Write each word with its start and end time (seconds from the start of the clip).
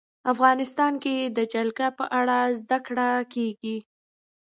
افغانستان 0.33 0.93
کې 1.03 1.15
د 1.37 1.39
جلګه 1.53 1.87
په 1.97 2.05
اړه 2.19 2.37
زده 2.59 2.77
کړه 2.87 3.09
کېږي. 3.33 3.77